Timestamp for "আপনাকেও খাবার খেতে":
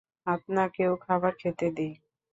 0.27-1.67